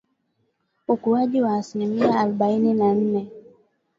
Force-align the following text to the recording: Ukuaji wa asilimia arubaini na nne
Ukuaji 0.87 1.41
wa 1.41 1.55
asilimia 1.57 2.19
arubaini 2.19 2.73
na 2.73 2.93
nne 2.95 3.31